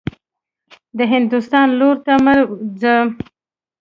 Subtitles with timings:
[0.97, 2.35] د هندوستان لور ته مه
[2.81, 2.95] ځه.